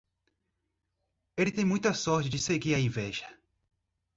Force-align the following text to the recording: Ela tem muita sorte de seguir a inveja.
Ela 1.37 1.51
tem 1.51 1.63
muita 1.63 1.93
sorte 1.93 2.27
de 2.27 2.39
seguir 2.39 2.73
a 2.73 2.79
inveja. 2.79 3.31